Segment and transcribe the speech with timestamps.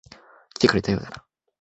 [0.55, 1.23] 来てくれたようだな。